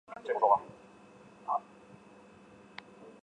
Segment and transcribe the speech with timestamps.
[0.07, 0.47] 监生出
[1.45, 1.61] 身。